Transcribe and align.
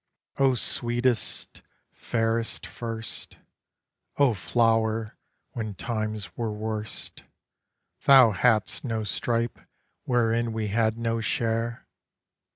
O 0.39 0.55
sweetest, 0.55 1.61
fairest, 1.93 2.65
first, 2.65 3.37
O 4.17 4.33
flower, 4.33 5.15
when 5.51 5.75
times 5.75 6.35
were 6.35 6.51
worst, 6.51 7.21
Thou 8.05 8.31
hadst 8.31 8.83
no 8.83 9.03
stripe 9.03 9.59
wherein 10.05 10.53
we 10.53 10.69
had 10.69 10.97
no 10.97 11.19
share. 11.21 11.85